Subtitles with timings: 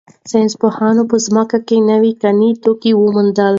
[0.29, 3.49] ساینس پوهانو په ځمکه کې نوي کاني توکي وموندل.